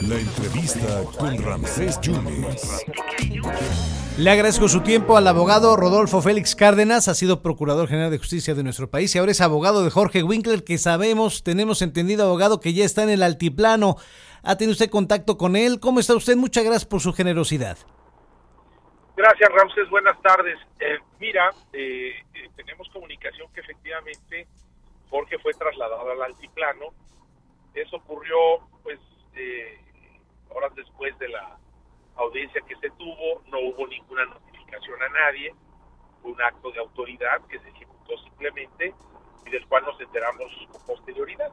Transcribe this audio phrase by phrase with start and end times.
[0.00, 2.86] La entrevista con Ramsés Yunes.
[4.16, 8.54] Le agradezco su tiempo al abogado Rodolfo Félix Cárdenas, ha sido Procurador General de Justicia
[8.54, 12.60] de nuestro país y ahora es abogado de Jorge Winkler, que sabemos, tenemos entendido, abogado,
[12.60, 13.96] que ya está en el altiplano.
[14.42, 15.78] ¿Ha tenido usted contacto con él?
[15.78, 16.36] ¿Cómo está usted?
[16.36, 17.76] Muchas gracias por su generosidad.
[19.14, 19.90] Gracias, Ramsés.
[19.90, 20.58] Buenas tardes.
[20.80, 24.46] Eh, mira, eh, eh, tenemos comunicación que efectivamente
[25.10, 26.86] Jorge fue trasladado al altiplano.
[27.74, 28.36] Eso ocurrió,
[28.82, 28.98] pues,
[30.50, 31.58] horas después de la
[32.16, 35.54] audiencia que se tuvo, no hubo ninguna notificación a nadie,
[36.22, 38.94] un acto de autoridad que se ejecutó simplemente
[39.46, 41.50] y del cual nos enteramos con posterioridad.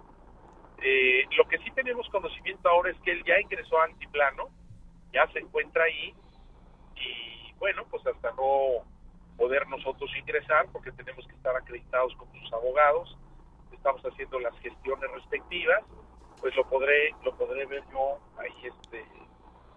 [0.82, 4.50] Eh, lo que sí tenemos conocimiento ahora es que él ya ingresó a Altiplano,
[5.12, 6.14] ya se encuentra ahí
[6.96, 8.86] y bueno, pues hasta no
[9.38, 13.18] poder nosotros ingresar porque tenemos que estar acreditados con sus abogados,
[13.72, 15.84] estamos haciendo las gestiones respectivas,
[16.40, 19.06] pues lo podré lo podré ver yo ahí este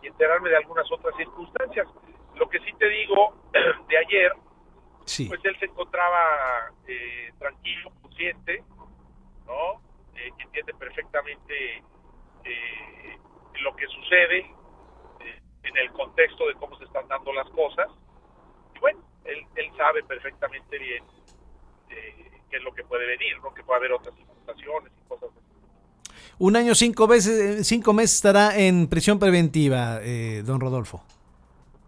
[0.03, 1.87] y enterarme de algunas otras circunstancias.
[2.35, 3.35] Lo que sí te digo
[3.89, 4.33] de ayer,
[5.29, 8.65] pues él se encontraba eh, tranquilo, consciente,
[9.47, 9.81] ¿no?
[10.17, 11.83] Eh, entiende perfectamente
[12.45, 13.19] eh,
[13.61, 14.39] lo que sucede
[15.21, 17.89] eh, en el contexto de cómo se están dando las cosas.
[18.75, 21.05] Y bueno, él, él sabe perfectamente bien
[21.89, 23.53] qué es lo que puede venir, ¿no?
[23.55, 26.32] Que puede haber otras situaciones y cosas así.
[26.43, 31.01] Un año, cinco, veces, cinco meses estará en prisión preventiva, eh, don Rodolfo.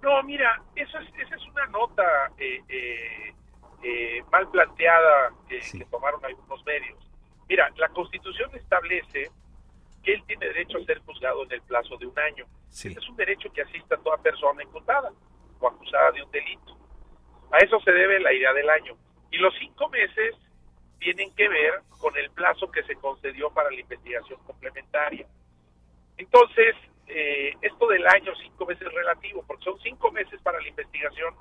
[0.00, 2.04] No, mira, eso es, esa es una nota
[2.38, 2.62] eh,
[3.82, 5.60] eh, mal planteada que,
[5.90, 6.96] tomaron algunos medios.
[7.48, 9.28] Mira, la Constitución establece
[10.04, 12.46] que él tiene derecho a ser juzgado en el plazo de un año.
[12.70, 15.10] Es un derecho que asista a toda persona imputada
[15.58, 16.78] o acusada de un delito.
[17.50, 18.94] A eso se debe la idea del año.
[19.32, 20.36] Y los cinco meses
[21.04, 25.26] tienen que ver con el plazo que se concedió para la investigación complementaria.
[26.16, 26.74] Entonces,
[27.06, 31.34] eh, esto del año cinco meses relativo, porque son cinco meses para la investigación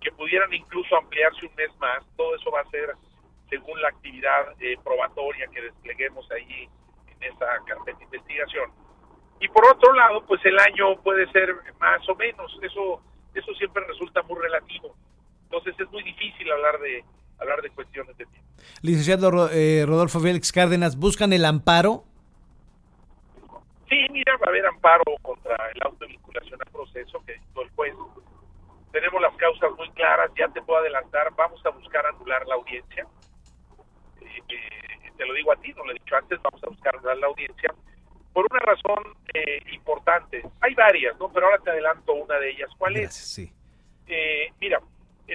[0.00, 2.90] que pudieran incluso ampliarse un mes más, todo eso va a ser
[3.48, 6.68] según la actividad eh, probatoria que despleguemos ahí
[7.06, 8.72] en esa carpeta de investigación.
[9.38, 13.00] Y por otro lado, pues el año puede ser más o menos, eso,
[13.32, 14.96] eso siempre resulta muy relativo.
[15.44, 17.04] Entonces es muy difícil hablar de,
[17.38, 18.48] hablar de cuestiones de tiempo.
[18.82, 22.04] Licenciado eh, Rodolfo Félix Cárdenas, ¿buscan el amparo?
[23.88, 27.62] Sí, mira, va a haber amparo contra el auto de vinculación al proceso que dictó
[27.62, 27.94] el juez.
[28.92, 33.06] Tenemos las causas muy claras, ya te puedo adelantar, vamos a buscar anular la audiencia.
[34.20, 36.96] Eh, eh, te lo digo a ti, no lo he dicho antes, vamos a buscar
[36.96, 37.74] anular la audiencia
[38.32, 39.02] por una razón
[39.72, 40.42] importante.
[40.60, 41.28] Hay varias, ¿no?
[41.32, 42.70] Pero ahora te adelanto una de ellas.
[42.78, 43.14] ¿Cuál es?
[43.14, 43.52] Sí.
[44.60, 44.80] mira,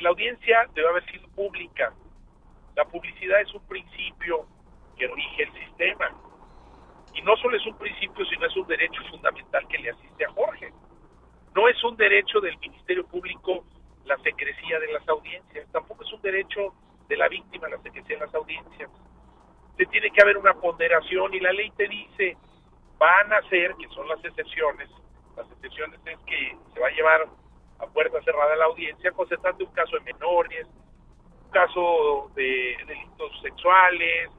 [0.01, 1.93] la audiencia debe haber sido pública.
[2.75, 4.45] La publicidad es un principio
[4.97, 6.11] que rige el sistema.
[7.13, 10.31] Y no solo es un principio, sino es un derecho fundamental que le asiste a
[10.31, 10.71] Jorge.
[11.55, 13.65] No es un derecho del Ministerio Público
[14.05, 16.73] la secrecía de las audiencias, tampoco es un derecho
[17.07, 18.89] de la víctima la secrecía de las audiencias.
[19.77, 22.38] Se tiene que haber una ponderación y la ley te dice,
[22.97, 24.89] van a ser, que son las excepciones,
[25.35, 27.27] las excepciones es que se va a llevar
[27.79, 32.31] a puerta cerrada la audiencia, pues se trata de un caso de menores, un caso
[32.35, 34.29] de delitos sexuales,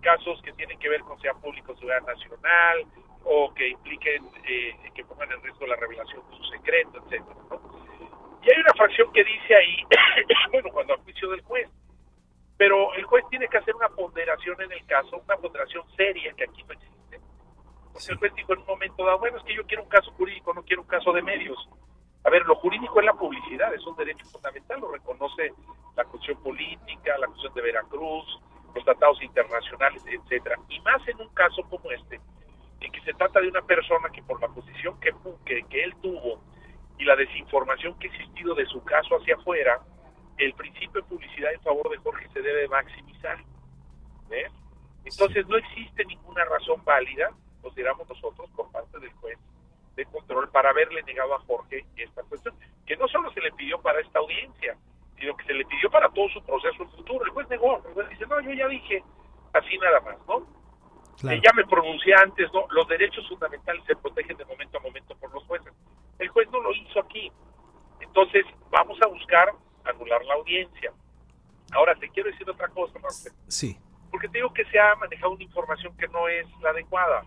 [0.00, 2.86] casos que tienen que ver con sea público, seguridad nacional,
[3.24, 7.36] o que impliquen, eh, que pongan en riesgo la revelación de su secreto, etcétera.
[8.42, 9.84] Y hay una fracción que dice ahí,
[10.52, 11.68] bueno, cuando a juicio del juez,
[12.56, 16.44] pero el juez tiene que hacer una ponderación en el caso, una ponderación seria que
[16.44, 17.20] aquí no existe.
[17.92, 20.10] Porque el juez dijo en un momento dado, bueno, es que yo quiero un caso
[20.12, 21.58] jurídico, no quiero un caso de medios.
[22.24, 25.52] A ver, lo jurídico es la publicidad, es un derecho fundamental, lo reconoce
[25.96, 28.40] la cuestión política, la cuestión de Veracruz,
[28.74, 30.56] los tratados internacionales, etcétera.
[30.68, 32.20] Y más en un caso como este,
[32.80, 35.12] en que se trata de una persona que por la posición que,
[35.44, 36.40] que, que él tuvo
[36.98, 39.80] y la desinformación que ha existido de su caso hacia afuera,
[40.36, 43.38] el principio de publicidad en favor de Jorge se debe maximizar.
[44.28, 44.52] ¿ves?
[45.04, 47.30] Entonces no existe ninguna razón válida,
[47.62, 49.38] consideramos nosotros, por parte del juez,
[50.00, 52.54] de control para haberle negado a Jorge esta cuestión,
[52.86, 54.76] que no solo se le pidió para esta audiencia,
[55.18, 57.24] sino que se le pidió para todo su proceso en futuro.
[57.24, 59.02] El juez negó, el juez dice, no, yo ya dije
[59.52, 60.60] así nada más, ¿no?
[61.22, 62.66] ya me pronuncié antes, ¿no?
[62.70, 65.72] Los derechos fundamentales se protegen de momento a momento por los jueces.
[66.18, 67.30] El juez no lo hizo aquí.
[68.00, 69.52] Entonces, vamos a buscar
[69.84, 70.92] anular la audiencia.
[71.72, 73.36] Ahora, te quiero decir otra cosa, Marcelo.
[73.48, 73.76] Sí.
[74.10, 77.26] Porque te digo que se ha manejado una información que no es la adecuada.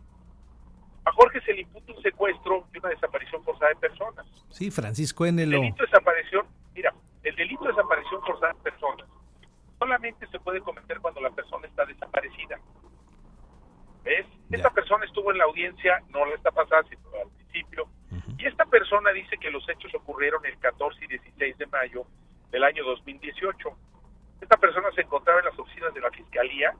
[1.05, 4.25] A Jorge se le imputa un secuestro y una desaparición forzada de personas.
[4.49, 5.53] Sí, Francisco en el...
[5.53, 9.07] El delito de desaparición, mira, el delito de desaparición forzada de personas
[9.83, 12.57] solamente se puede cometer cuando la persona está desaparecida.
[14.05, 14.25] ¿Ves?
[14.49, 17.87] Esta persona estuvo en la audiencia, no la está pasando, sino al principio,
[18.37, 22.05] y esta persona dice que los hechos ocurrieron el 14 y 16 de mayo
[22.51, 23.69] del año 2018.
[24.41, 26.73] Esta persona se encontraba en las oficinas de la Fiscalía,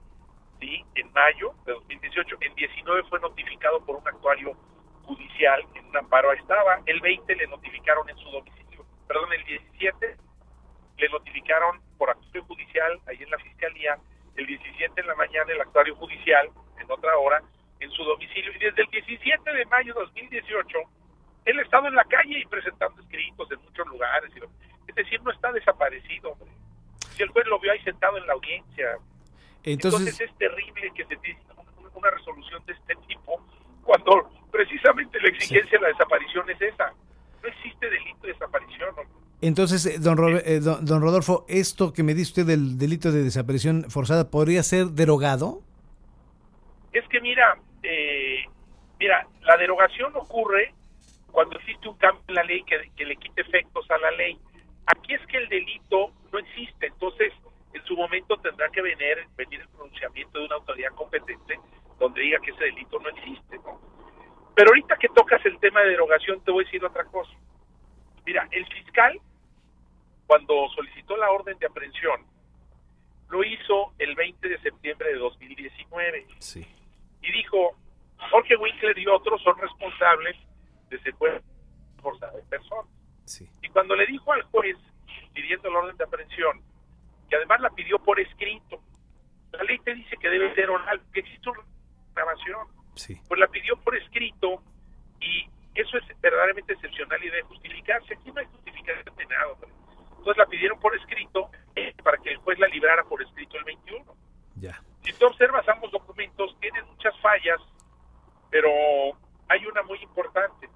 [0.60, 0.84] ¿sí?
[0.94, 2.36] En mayo de 2018.
[2.40, 4.56] En 19 fue notificado por un actuario
[5.02, 6.80] judicial, en un amparo estaba.
[6.86, 10.16] El 20 le notificaron en su domicilio, perdón, el 17
[10.96, 13.98] le notificaron por actuario judicial ahí en la Fiscalía.
[14.36, 16.48] El 17 en la mañana el actuario judicial,
[16.80, 17.42] en otra hora,
[17.80, 18.50] en su domicilio.
[18.52, 20.78] Y desde el 17 de mayo de 2018
[21.44, 24.30] él ha estado en la calle y presentando escritos en muchos lugares.
[24.86, 26.36] Es decir, no está desaparecido.
[27.10, 28.98] Si el juez lo vio ahí sentado en la audiencia.
[29.64, 31.38] Entonces, es terrible que se tenga
[31.94, 33.40] una resolución de este tipo
[33.82, 36.92] cuando precisamente la exigencia de la desaparición es esa.
[37.42, 38.94] No existe delito de desaparición.
[39.40, 43.90] Entonces, eh, don, eh, don, Rodolfo, ¿esto que me dice usted del delito de desaparición
[43.90, 45.60] forzada podría ser derogado?
[46.92, 48.44] Es que mira, eh,
[48.98, 50.72] mira, la derogación ocurre
[51.30, 54.38] cuando existe un cambio en la ley que, le quite efectos a la ley.
[54.86, 57.32] Aquí es que el delito no existe, entonces
[57.74, 61.58] en su momento tendrá que venir, venir el pronunciamiento de una autoridad competente
[61.98, 63.58] donde diga que ese delito no existe.
[63.58, 63.80] ¿no?
[64.54, 67.32] Pero ahorita que tocas el tema de derogación, te voy a decir otra cosa.
[68.24, 69.20] Mira, el fiscal,
[70.26, 72.24] cuando solicitó la orden de aprehensión,
[73.28, 76.26] lo hizo el 20 de septiembre de 2019.
[76.38, 76.64] Sí.
[77.22, 77.76] Y dijo,
[78.30, 80.36] Jorge Winkler y otros son responsables
[80.90, 81.42] de secuestro
[82.00, 82.86] forzado de personas.
[83.62, 84.76] Y cuando le dijo al juez,
[85.32, 86.62] pidiendo la orden de aprehensión,
[87.28, 88.80] que además la pidió por escrito,
[89.52, 91.60] la ley te dice que debe ser oral, que existe una
[92.14, 92.66] grabación,
[93.28, 94.62] pues la pidió por escrito
[95.20, 98.14] y eso es verdaderamente excepcional y debe justificarse.
[98.14, 99.54] Aquí no hay justificación de nada.
[100.10, 103.64] Entonces la pidieron por escrito eh, para que el juez la librara por escrito el
[103.64, 104.04] 21.
[104.56, 104.80] Ya.
[105.02, 107.60] Si tú observas ambos documentos, tienen muchas fallas,
[108.50, 108.70] pero
[109.48, 110.68] hay una muy importante.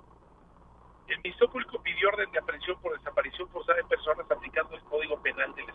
[1.07, 5.23] El Ministerio Público pidió orden de aprehensión por desaparición forzada de personas aplicando el Código
[5.23, 5.67] Penal del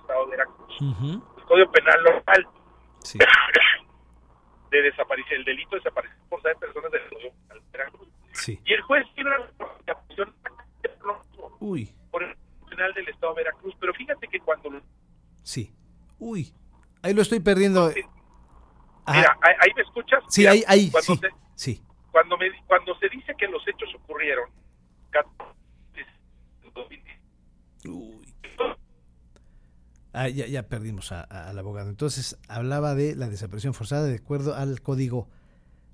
[0.79, 2.47] El Código Penal local
[4.71, 8.07] de desaparición, el delito de desaparición forzada de personas del Estado de Veracruz.
[8.47, 9.47] Y el juez tiene una
[11.59, 11.95] Uy.
[12.11, 12.35] por el
[12.69, 13.75] Penal del Estado de Veracruz.
[13.79, 14.81] Pero fíjate que cuando...
[15.43, 15.73] Sí.
[16.19, 16.53] Uy.
[17.01, 17.89] Ahí lo estoy perdiendo.
[19.07, 20.23] Mira, ahí, me escuchas.
[20.29, 21.19] Sí, ahí, ahí, sí,
[21.55, 21.81] sí.
[22.11, 24.49] Cuando, me, cuando se dice que los hechos ocurrieron,
[25.11, 25.25] Uy.
[30.13, 31.89] Ah, ya, ya perdimos al abogado.
[31.89, 35.27] Entonces hablaba de la desaparición forzada de acuerdo al Código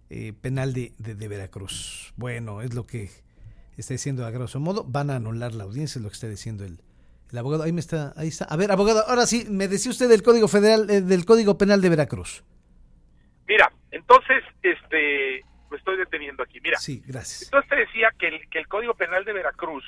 [0.09, 2.13] eh, Penal de, de, Veracruz.
[2.17, 3.09] Bueno, es lo que
[3.77, 4.83] está diciendo a grosso modo.
[4.83, 6.81] Van a anular la audiencia, es lo que está diciendo el,
[7.31, 7.63] el abogado.
[7.63, 8.43] Ahí me está, ahí está.
[8.45, 11.79] A ver, abogado, ahora sí, me decía usted del Código Federal, eh, del Código Penal
[11.79, 12.43] de Veracruz.
[13.47, 16.59] Mira, entonces, este, lo estoy deteniendo aquí.
[16.61, 17.43] Mira, sí, gracias.
[17.43, 19.85] Entonces te decía que el, que el Código Penal de Veracruz,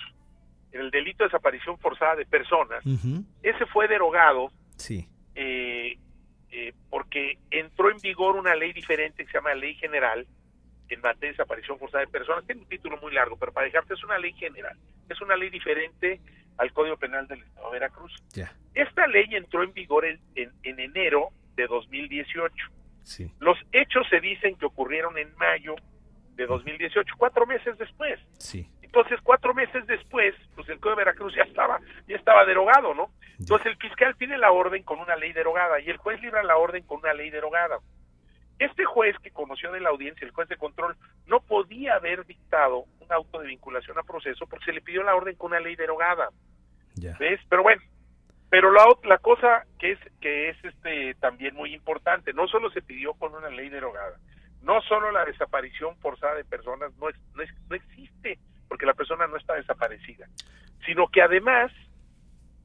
[0.71, 2.83] en el delito de desaparición forzada de personas,
[3.41, 4.51] ese fue derogado.
[4.77, 5.07] Sí.
[5.35, 5.97] Eh,
[6.51, 10.27] eh, porque entró en vigor una ley diferente que se llama Ley General
[10.89, 12.45] en materia de desaparición forzada de personas.
[12.45, 14.77] Tiene un título muy largo, pero para dejarte es una ley general.
[15.07, 16.19] Es una ley diferente
[16.57, 18.13] al Código Penal del Estado de Veracruz.
[18.33, 18.53] Ya.
[18.73, 22.53] Esta ley entró en vigor en, en, en enero de 2018
[23.39, 25.75] los hechos se dicen que ocurrieron en mayo
[26.35, 28.19] de 2018, cuatro meses después.
[28.37, 28.69] Sí.
[28.93, 31.79] Entonces, cuatro meses después, pues el Código de Veracruz ya estaba,
[32.09, 33.09] ya estaba derogado, ¿no?
[33.39, 36.57] Entonces el fiscal pide la orden con una ley derogada y el juez libra la
[36.57, 37.79] orden con una ley derogada.
[38.59, 42.83] Este juez que conoció de la audiencia, el juez de control, no podía haber dictado
[42.99, 45.77] un auto de vinculación a proceso porque se le pidió la orden con una ley
[45.77, 46.27] derogada.
[47.17, 47.39] ¿Ves?
[47.47, 47.81] Pero bueno,
[48.49, 52.81] pero la, la cosa que es que es este también muy importante, no solo se
[52.81, 54.17] pidió con una ley derogada,
[54.61, 58.37] no solo la desaparición forzada de personas no, es, no, no existe
[58.71, 60.27] porque la persona no está desaparecida,
[60.85, 61.73] sino que además,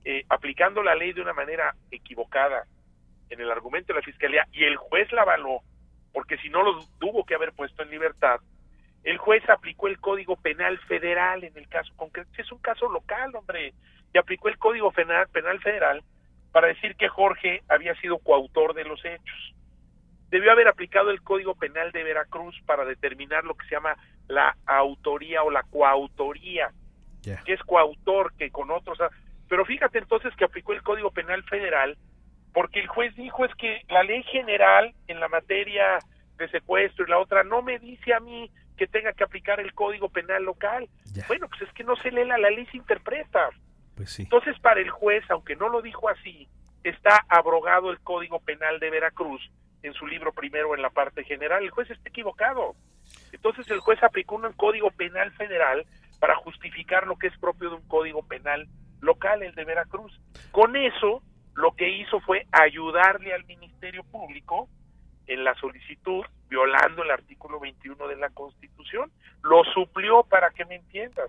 [0.04, 2.62] eh, aplicando la ley de una manera equivocada
[3.28, 5.62] en el argumento de la fiscalía y el juez la avaló,
[6.12, 8.38] porque si no lo tuvo que haber puesto en libertad,
[9.02, 12.30] el juez aplicó el Código Penal Federal en el caso concreto.
[12.38, 13.74] Es un caso local, hombre
[14.14, 15.26] y aplicó el Código Penal,
[15.60, 16.04] Federal
[16.52, 19.55] para decir que Jorge había sido coautor de los hechos.
[20.30, 23.96] Debió haber aplicado el Código Penal de Veracruz para determinar lo que se llama
[24.28, 26.72] la autoría o la coautoría,
[27.22, 28.98] que es coautor que con otros.
[29.48, 31.96] Pero fíjate entonces que aplicó el Código Penal Federal
[32.56, 35.98] porque el juez dijo es que la ley general en la materia
[36.38, 39.74] de secuestro y la otra no me dice a mí que tenga que aplicar el
[39.74, 40.88] Código Penal local.
[41.28, 43.50] Bueno, pues es que no se lee la, la ley, se interpreta.
[43.94, 46.48] Pues Entonces, para el juez, aunque no lo dijo así,
[46.82, 49.50] está abrogado el Código Penal de Veracruz
[49.82, 51.62] en su libro primero en la parte general.
[51.62, 52.74] El juez está equivocado.
[53.32, 55.84] Entonces el juez aplicó un código penal federal
[56.18, 58.66] para justificar lo que es propio de un código penal
[59.00, 60.18] local, el de Veracruz.
[60.50, 61.22] Con eso,
[61.54, 64.68] lo que hizo fue ayudarle al Ministerio Público
[65.26, 69.10] en la solicitud, violando el artículo 21 de la Constitución.
[69.42, 71.28] Lo suplió para que me entiendas.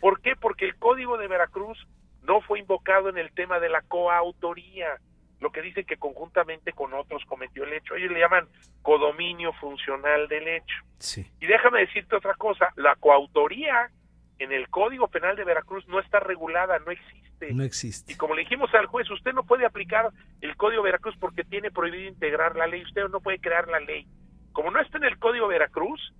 [0.00, 0.34] ¿Por qué?
[0.36, 1.86] Porque el Código de Veracruz
[2.22, 4.98] no fue invocado en el tema de la coautoría,
[5.44, 7.94] lo que dice que conjuntamente con otros cometió el hecho.
[7.94, 8.48] Ellos le llaman
[8.80, 10.76] codominio funcional del hecho.
[10.98, 11.30] Sí.
[11.38, 13.90] Y déjame decirte otra cosa, la coautoría
[14.38, 17.52] en el Código Penal de Veracruz no está regulada, no existe.
[17.52, 18.14] No existe.
[18.14, 20.08] Y como le dijimos al juez, usted no puede aplicar
[20.40, 24.08] el Código Veracruz porque tiene prohibido integrar la ley, usted no puede crear la ley.
[24.52, 26.14] Como no está en el Código Veracruz,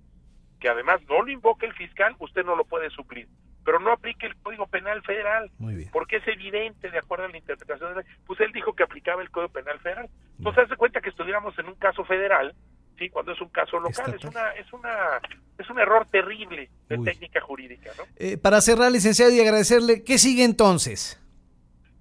[0.59, 3.27] que además no lo invoca el fiscal, usted no lo puede suplir.
[3.65, 5.89] Pero no aplique el Código Penal Federal, Muy bien.
[5.91, 8.11] porque es evidente, de acuerdo a la interpretación de la ley.
[8.27, 10.07] Pues él dijo que aplicaba el Código Penal Federal.
[10.37, 12.53] Entonces, hace cuenta que estuviéramos en un caso federal,
[12.99, 14.13] sí, cuando es un caso local.
[14.13, 15.19] Es una, es una,
[15.57, 17.05] es un error terrible de Uy.
[17.05, 18.03] técnica jurídica, ¿no?
[18.17, 21.19] Eh, para cerrar, licenciado, y agradecerle, ¿qué sigue entonces?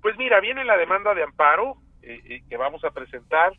[0.03, 3.55] Pues mira, viene la demanda de amparo eh, eh, que vamos a presentar.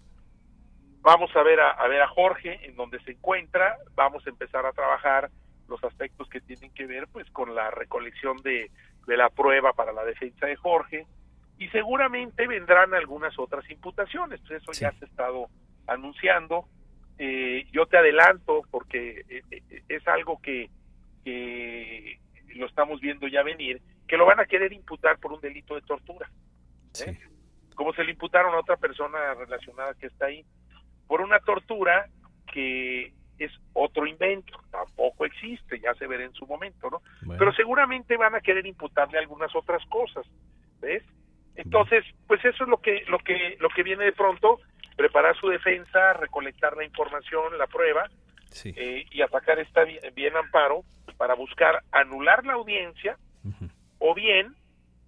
[1.01, 3.77] Vamos a ver a, a ver a Jorge en donde se encuentra.
[3.95, 5.29] Vamos a empezar a trabajar
[5.67, 8.69] los aspectos que tienen que ver, pues, con la recolección de,
[9.07, 11.05] de la prueba para la defensa de Jorge.
[11.57, 14.41] Y seguramente vendrán algunas otras imputaciones.
[14.41, 14.81] Pues eso Sí.
[14.81, 15.47] ya se ha estado
[15.87, 16.65] anunciando.
[17.17, 20.69] Eh, yo te adelanto porque eh, eh, es algo que,
[21.23, 22.19] que
[22.55, 25.81] lo estamos viendo ya venir, que lo van a querer imputar por un delito de
[25.81, 26.29] tortura
[26.91, 27.05] Sí.
[27.75, 30.45] como se le imputaron a otra persona relacionada que está ahí,
[31.07, 32.07] por una tortura
[32.53, 37.01] que es otro invento, tampoco existe, ya se verá en su momento, ¿no?
[37.23, 37.39] Bueno.
[37.39, 40.25] Pero seguramente van a querer imputarle algunas otras cosas,
[40.81, 41.03] ¿ves?
[41.55, 44.59] Entonces, pues eso es lo que lo que lo que viene de pronto,
[44.97, 48.09] preparar su defensa, recolectar la información, la prueba
[48.51, 48.73] Sí.
[48.75, 50.83] eh, y atacar esta bien, bien amparo
[51.17, 53.17] para buscar anular la audiencia
[53.99, 54.55] o bien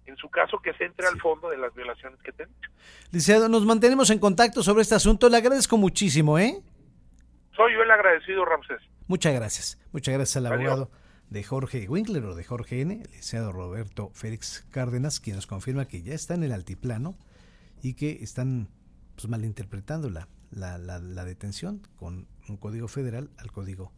[0.06, 1.12] en su caso que se entre Sí.
[1.14, 2.70] al fondo de las violaciones que te he dicho.
[3.12, 5.28] Licenciado, nos mantenemos en contacto sobre este asunto.
[5.28, 6.54] Le agradezco muchísimo, ¿eh?
[7.58, 8.80] Soy yo el agradecido, Ramsés.
[9.06, 9.78] Muchas gracias.
[9.92, 10.58] Muchas gracias al Adiós.
[10.60, 10.90] abogado
[11.28, 15.86] de Jorge Winkler o de Jorge N, el licenciado Roberto Félix Cárdenas, quien nos confirma
[15.86, 17.18] que ya está en el altiplano
[17.82, 18.68] y que están
[19.16, 23.92] pues, malinterpretando la, la, la- la detención con un código federal al código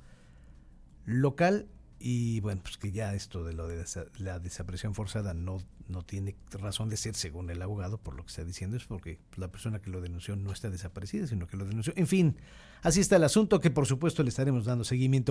[1.04, 1.68] local
[2.02, 3.84] y bueno, pues que ya esto de lo de
[4.18, 8.30] la desaparición forzada no, no tiene razón de ser según el abogado, por lo que
[8.30, 11.66] está diciendo es porque la persona que lo denunció no está desaparecida, sino que lo
[11.66, 11.92] denunció.
[11.96, 12.36] En fin,
[12.80, 15.28] así está el asunto que por supuesto le estaremos dando seguimiento.